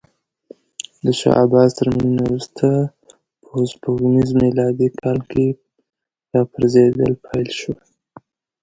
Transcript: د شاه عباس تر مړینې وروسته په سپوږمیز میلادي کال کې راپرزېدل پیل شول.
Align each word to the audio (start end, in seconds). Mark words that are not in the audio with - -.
د 1.03 1.05
شاه 1.19 1.37
عباس 1.43 1.69
تر 1.77 1.87
مړینې 1.93 2.21
وروسته 2.25 2.67
په 3.43 3.53
سپوږمیز 3.71 4.29
میلادي 4.41 4.89
کال 5.01 5.19
کې 5.31 5.45
راپرزېدل 6.33 7.11
پیل 7.25 7.49
شول. 7.59 7.79